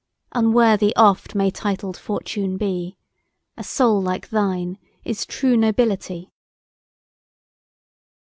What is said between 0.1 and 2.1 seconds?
Unworthy oft may titled